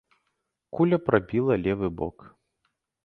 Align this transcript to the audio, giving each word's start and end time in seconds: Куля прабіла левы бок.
Куля 0.77 0.97
прабіла 1.09 1.53
левы 1.67 1.93
бок. 2.01 2.17